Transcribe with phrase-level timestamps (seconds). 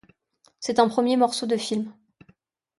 [0.59, 1.93] C'est un premier morceau de film.